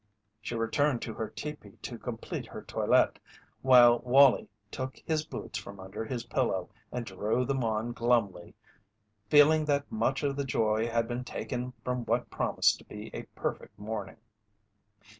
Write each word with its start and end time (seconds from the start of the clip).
She 0.41 0.55
returned 0.55 1.03
to 1.03 1.13
her 1.13 1.29
teepee 1.29 1.77
to 1.83 1.99
complete 1.99 2.47
her 2.47 2.63
toilette 2.63 3.19
while 3.61 3.99
Wallie 3.99 4.49
took 4.71 4.97
his 5.05 5.27
boots 5.27 5.59
from 5.59 5.79
under 5.79 6.03
his 6.03 6.25
pillow 6.25 6.69
and 6.91 7.05
drew 7.05 7.45
them 7.45 7.63
on 7.63 7.93
glumly, 7.93 8.55
feeling 9.29 9.63
that 9.65 9.91
much 9.91 10.23
of 10.23 10.35
the 10.35 10.43
joy 10.43 10.87
had 10.87 11.07
been 11.07 11.23
taken 11.23 11.73
from 11.83 12.03
what 12.05 12.31
promised 12.31 12.79
to 12.79 12.85
be 12.85 13.11
a 13.13 13.27
perfect 13.37 13.77
morning. 13.77 14.17